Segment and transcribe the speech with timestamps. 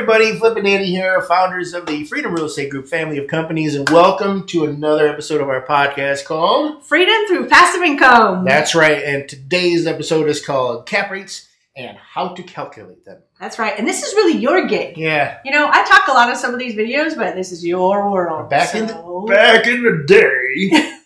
[0.00, 3.74] everybody, Flip and Danny here, founders of the Freedom Real Estate Group family of companies,
[3.74, 8.46] and welcome to another episode of our podcast called Freedom through passive income.
[8.46, 13.20] That's right, and today's episode is called Cap Rates and How to Calculate Them.
[13.38, 13.78] That's right.
[13.78, 14.96] And this is really your gig.
[14.96, 15.36] Yeah.
[15.44, 18.10] You know, I talk a lot of some of these videos, but this is your
[18.10, 18.48] world.
[18.48, 20.70] Back in the, back in the day.
[20.70, 20.96] take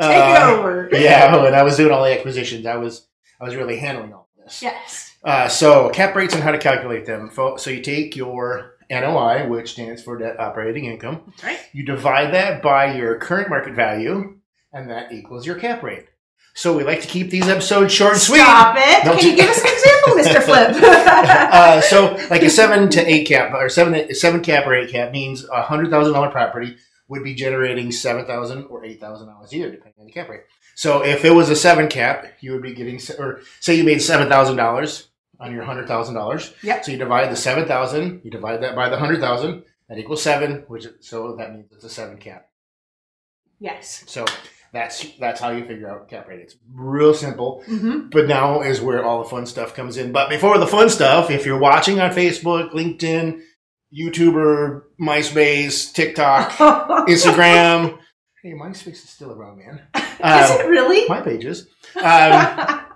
[0.00, 0.88] uh, it over.
[0.92, 3.06] Yeah, when I was doing all the acquisitions, I was
[3.38, 4.62] I was really handling all this.
[4.62, 5.09] Yes.
[5.22, 7.30] Uh, so cap rates and how to calculate them.
[7.34, 11.32] So you take your NOI, which stands for net operating income.
[11.42, 11.58] Right.
[11.72, 14.38] You divide that by your current market value,
[14.72, 16.06] and that equals your cap rate.
[16.54, 18.38] So we like to keep these episodes short and sweet.
[18.38, 19.04] Stop it.
[19.04, 20.42] Don't Can you you- give us an example, Mr.
[20.44, 20.82] Flip?
[20.82, 25.12] Uh, so like a seven to eight cap or seven seven cap or eight cap
[25.12, 26.76] means a hundred thousand dollar property
[27.08, 30.28] would be generating seven thousand or eight thousand dollars a year, depending on the cap
[30.28, 30.40] rate.
[30.74, 34.00] So if it was a seven cap, you would be getting or say you made
[34.02, 35.08] seven thousand dollars
[35.40, 36.52] on your hundred thousand dollars.
[36.62, 36.84] Yep.
[36.84, 40.22] So you divide the seven thousand, you divide that by the hundred thousand, that equals
[40.22, 42.46] seven, which so that means it's a seven cap.
[43.58, 44.04] yes.
[44.06, 44.24] So
[44.72, 46.40] that's that's how you figure out cap rate.
[46.40, 47.62] It's real simple.
[47.66, 50.12] hmm But now is where all the fun stuff comes in.
[50.12, 53.40] But before the fun stuff, if you're watching on Facebook, LinkedIn,
[53.92, 56.50] YouTuber, MySpace, TikTok,
[57.08, 57.98] Instagram,
[58.42, 59.80] hey, MySpace is still around, man.
[59.96, 61.08] is Um, it really?
[61.08, 61.66] my pages.
[61.96, 62.80] Um,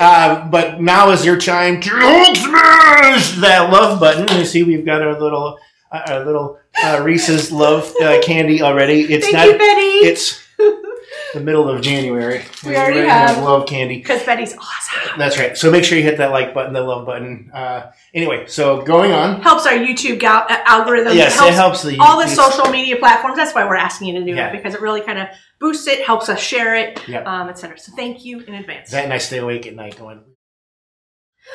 [0.00, 4.38] uh, but now is your time to smash that love button.
[4.38, 5.58] You see, we've got our little,
[5.92, 9.02] uh, our little uh, Reese's love uh, candy already.
[9.02, 9.46] It's Thank not.
[9.46, 10.06] you, Betty.
[10.08, 10.42] It's
[11.34, 12.42] the middle of January.
[12.64, 13.96] We already have- love candy.
[13.96, 15.18] Because Betty's awesome.
[15.18, 15.56] That's right.
[15.56, 17.50] So make sure you hit that like button, the love button.
[17.54, 19.40] Uh, anyway, so going on.
[19.42, 21.16] Helps our YouTube gal- uh, algorithm.
[21.16, 23.36] Yes, it helps the all the social media platforms.
[23.36, 24.48] That's why we're asking you to do Yeah.
[24.48, 25.28] it because it really kind of
[25.60, 27.26] boosts it, helps us share it, Yep.
[27.26, 27.78] um, etc.
[27.78, 28.90] So thank you in advance.
[28.90, 30.20] That and I stay awake at night going.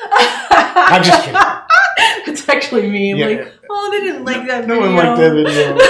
[0.12, 1.40] I'm just kidding.
[2.26, 3.12] it's actually me.
[3.12, 3.26] I'm Yeah.
[3.26, 5.78] like, oh, they didn't like that No one liked that video.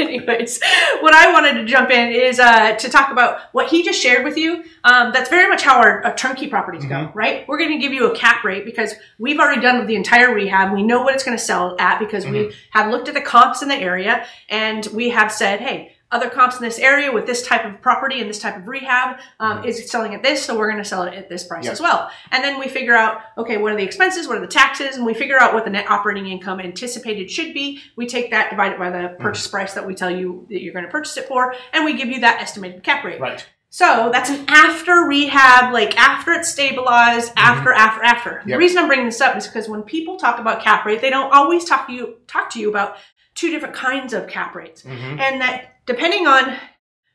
[0.08, 0.60] Anyways,
[1.00, 4.24] what I wanted to jump in is uh, to talk about what he just shared
[4.24, 4.64] with you.
[4.84, 7.14] Um, that's very much how our uh, turnkey properties go, Mhm.
[7.14, 7.46] right?
[7.46, 10.72] We're going to give you a cap rate because we've already done the entire rehab.
[10.72, 12.78] We know what it's going to sell at because we Mm-hmm.
[12.78, 16.56] have looked at the comps in the area and we have said, hey, other comps
[16.56, 19.66] in this area with this type of property and this type of rehab um, Mhm.
[19.66, 21.72] is selling at this, so we're going to sell it at this price Yep.
[21.72, 22.10] as well.
[22.32, 25.06] And then we figure out, okay, what are the expenses, what are the taxes, and
[25.06, 27.80] we figure out what the net operating income anticipated should be.
[27.96, 30.72] We take that, divide it by the purchase price that we tell you that you're
[30.72, 33.20] going to purchase it for, and we give you that estimated cap rate.
[33.20, 33.46] Right.
[33.72, 38.30] So that's an after rehab, like after it's stabilized, after, after, after.
[38.44, 38.58] The Mm-hmm.
[38.58, 41.32] Reason I'm bringing this up is because when people talk about cap rate, they don't
[41.32, 42.96] always talk to you talk to you about
[43.36, 45.20] two different kinds of cap rates, Mhm.
[45.20, 46.56] and that depending on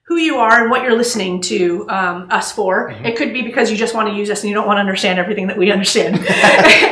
[0.08, 2.92] who you are and what you're listening to um, us for.
[2.92, 3.06] Mhm.
[3.08, 4.82] It could be because you just want to use us and you don't want to
[4.82, 6.20] understand everything that we understand.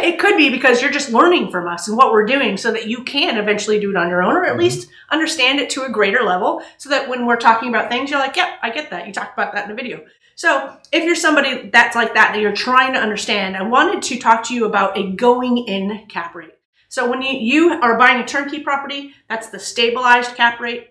[0.09, 2.87] it could be because you're just learning from us and what we're doing so that
[2.87, 4.59] you can eventually do it on your own or at Mhm.
[4.59, 8.19] least understand it to a greater level so that when we're talking about things, you're
[8.19, 9.05] like, yep, I get that.
[9.05, 10.01] You talked about that in a video.
[10.35, 14.17] So if you're somebody that's like that, that you're trying to understand, I wanted to
[14.17, 16.55] talk to you about a going in cap rate.
[16.89, 20.87] So when you, you are buying a turnkey property, that's the stabilized cap rate.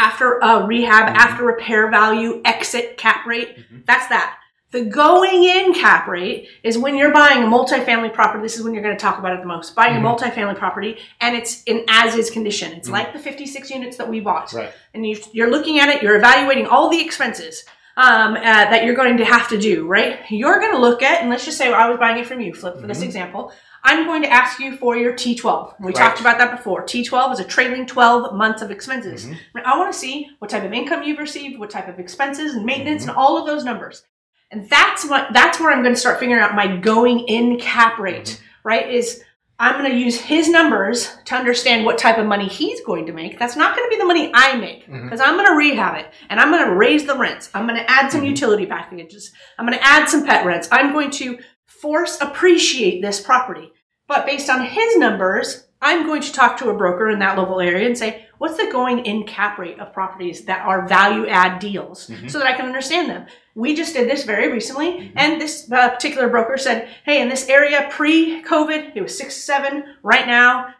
[0.00, 1.16] After uh, rehab, Mhm.
[1.18, 3.84] after repair value, exit cap rate, Mhm.
[3.86, 4.36] that's that.
[4.72, 8.40] The going in cap rate is when you're buying a multifamily property.
[8.42, 9.74] This is when you're going to talk about it the most.
[9.74, 9.98] Buying Mhm.
[9.98, 12.72] a multifamily property and it's in as is condition.
[12.72, 12.92] It's Mhm.
[12.92, 14.70] like the 56 units that we bought Right.
[14.94, 17.64] and you, you're looking at it, you're evaluating all the expenses
[17.96, 20.20] um, uh, that you're going to have to do, right?
[20.30, 22.54] You're going to look at, and let's just say I was buying it from you,
[22.54, 23.04] Flip, for this Mhm.
[23.04, 23.52] example.
[23.84, 25.74] I'm going to ask you for your T12.
[25.80, 25.94] We Right.
[25.94, 26.82] talked about that before.
[26.84, 29.26] T12 is a trailing 12 months of expenses.
[29.26, 29.36] Mhm.
[29.64, 32.64] I want to see what type of income you've received, what type of expenses and
[32.66, 33.10] maintenance, Mm-hmm.
[33.10, 34.02] and all of those numbers.
[34.50, 37.98] And that's what that's where I'm going to start figuring out my going in cap
[37.98, 38.68] rate, Mm-hmm.
[38.68, 38.90] right?
[38.90, 39.22] Is
[39.62, 43.12] I'm going to use his numbers to understand what type of money he's going to
[43.12, 43.38] make.
[43.38, 46.06] That's not going to be the money I make because I'm going to rehab it
[46.30, 47.50] and I'm going to raise the rents.
[47.54, 48.28] I'm going to add some Mhm.
[48.28, 49.32] utility packages.
[49.58, 50.66] I'm going to add some pet rents.
[50.72, 51.38] I'm going to
[51.80, 53.72] force appreciate this property.
[54.08, 57.60] But based on his numbers, I'm going to talk to a broker in that local
[57.60, 61.58] area and say, what's the going in cap rate of properties that are value add
[61.58, 62.30] deals Mhm.
[62.30, 63.26] so that I can understand them?
[63.54, 65.12] We just did this very recently, Mhm.
[65.16, 69.36] and this uh, particular broker said, hey, in this area pre COVID, it was six,
[69.36, 69.84] seven.
[70.02, 70.74] Right now,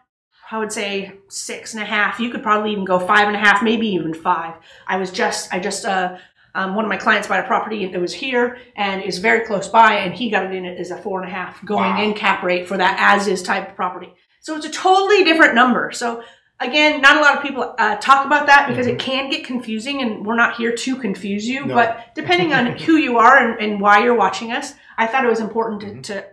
[0.51, 2.19] I would say six and a half.
[2.19, 4.55] You could probably even go five and a half, maybe even five.
[4.85, 6.17] I was just, I just, uh,
[6.55, 9.67] um, one of my clients bought a property it was here and is very close
[9.67, 12.03] by, and he got it in as a four and a half going Wow.
[12.03, 14.13] in cap rate for that as is type of property.
[14.41, 15.91] So it's a totally different number.
[15.91, 16.23] So
[16.59, 20.01] again, not a lot of people uh, talk about that because it can get confusing,
[20.01, 21.65] and we're not here to confuse you.
[21.65, 21.73] No.
[21.75, 25.29] But depending on who you are and, and why you're watching us, I thought it
[25.29, 26.03] was important to, Mhm.
[26.03, 26.25] to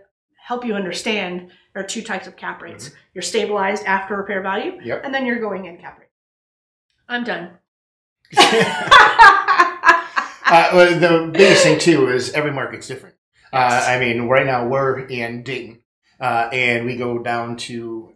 [0.47, 2.91] help you understand there are two types of cap rates.
[3.13, 4.87] Your stabilized after repair value, Mm-hmm.
[4.87, 5.01] Yep.
[5.05, 6.09] and then your going in cap rate.
[7.07, 7.51] I'm done.
[10.51, 13.15] Uh, well, the biggest thing too is every market's different.
[13.53, 15.81] Uh, I mean, right now we're in Dayton,
[16.19, 18.13] uh, and we go down to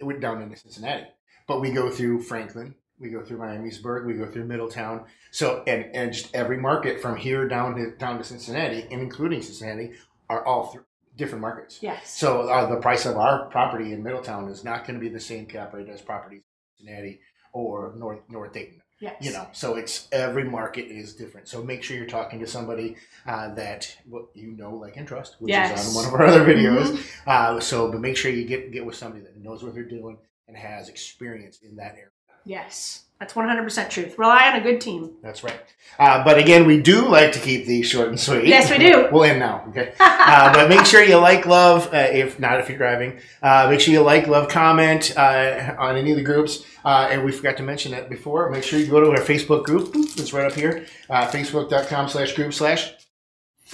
[0.00, 1.04] we're down into Cincinnati,
[1.46, 5.04] but we go through Franklin, we go through Miamisburg, we go through Middletown.
[5.30, 9.42] So, and, and just every market from here down to down to Cincinnati, and including
[9.42, 9.92] Cincinnati,
[10.30, 10.84] are all th-
[11.16, 11.80] different markets.
[11.82, 12.10] yes.
[12.10, 15.20] So uh, the price of our property in Middletown is not going to be the
[15.20, 16.42] same cap rate as properties
[16.78, 17.20] in Cincinnati
[17.52, 19.14] or North North Dayton yes.
[19.20, 22.96] you know so it's every market is different so make sure you're talking to somebody
[23.26, 25.88] uh, that what you know like and trust which Yes.
[25.88, 28.84] is on one of our other videos uh, so but make sure you get get
[28.84, 30.16] with somebody that knows what they're doing
[30.48, 32.08] and has experience in that area
[32.44, 33.00] Yes.
[33.20, 34.18] That's 100% truth.
[34.18, 35.12] Rely on a good team.
[35.22, 35.60] that's right
[35.98, 39.08] uh, but again we do like to keep these short and sweet Yes, we do.
[39.12, 42.68] we'll end now okay uh, but make sure you like love uh, if not if
[42.68, 46.64] you're driving uh, make sure you like love comment uh, on any of the groups
[46.84, 49.62] uh, and we forgot to mention that before make sure you go to our facebook
[49.64, 52.92] group it's right up here uh, facebook.com slash group slash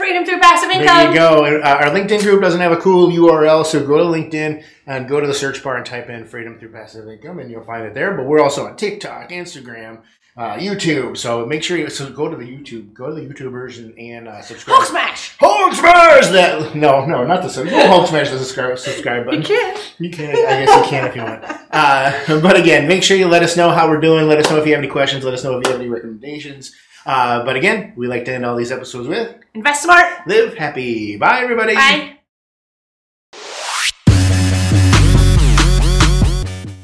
[0.00, 0.87] Freedom through passive income.
[0.87, 1.44] there you go.
[1.44, 5.06] And, uh, our linkedin group doesn't have a cool url so go to linkedin and
[5.06, 7.85] go to the search bar and type in freedom through passive income and you'll find
[7.85, 8.14] it there.
[8.14, 10.00] But we're also on tiktok instagram
[10.38, 11.19] uh, youtube.
[11.19, 14.26] So make sure you so go to the youtube go to the youtubers and, and
[14.26, 14.76] uh, subscribe.
[14.79, 15.37] Hulk smash.
[15.38, 16.29] Hulk smash!
[16.29, 19.43] That no no not the sub you Hulk smash the subscribe subscribe button.
[19.43, 19.81] You can.
[19.99, 21.44] you can I guess you can if you want.
[21.70, 24.26] Uh, but again make sure you let us know how we're doing.
[24.26, 25.25] Let us know if you have any questions.
[25.25, 26.75] Let us know if you have any recommendations
[27.06, 30.06] uh, but again we like to end all these episodes with Invest smart.
[30.26, 32.17] live happy bye everybody Bye.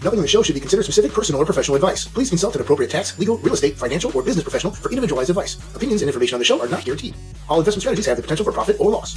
[0.02, 2.06] Nothing in the show should be considered specific personal or professional advice.
[2.06, 5.56] Please consult an appropriate tax, legal, real estate, financial, or business professional for individualized advice.
[5.74, 7.16] Opinions and information on the show are not guaranteed.
[7.48, 9.16] All investment strategies have the potential for profit or loss.